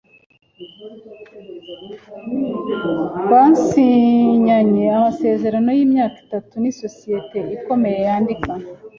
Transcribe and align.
Basinyanye 3.29 4.85
amasezerano 4.97 5.69
yimyaka 5.77 6.17
itatu 6.25 6.53
nisosiyete 6.61 7.39
ikomeye 7.55 7.99
yandika. 8.07 8.51